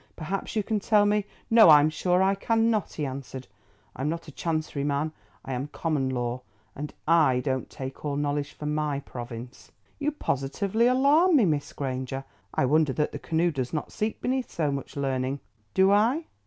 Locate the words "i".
2.23-2.33, 5.45-5.53, 7.07-7.39, 12.51-12.65, 15.91-16.25